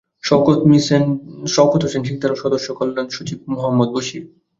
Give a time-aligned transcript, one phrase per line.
[0.23, 0.59] সওকত
[1.83, 4.23] হোসেন সিকদার ও সদস্য কল্যাণ সচিব মোহাম্মদ বশির।